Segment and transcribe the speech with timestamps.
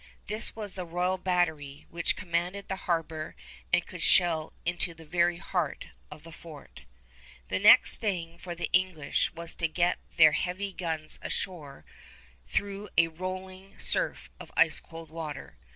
[0.25, 3.35] This was the Royal Battery, which commanded the harbor
[3.71, 6.81] and could shell into the very heart of the fort.
[6.87, 11.19] [Illustration: WILLIAM PEPPERRELL] The next thing for the English was to get their heavy guns
[11.21, 11.85] ashore
[12.47, 15.57] through a rolling surf of ice cold water.